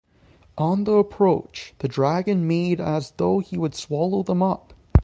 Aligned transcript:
On 0.57 0.85
the 0.85 0.93
approach, 0.95 1.75
the 1.77 1.87
dragon 1.87 2.47
made 2.47 2.79
as 2.81 3.11
though 3.17 3.37
he 3.37 3.55
would 3.55 3.75
swallow 3.75 4.23
them 4.23 4.41
up. 4.41 4.73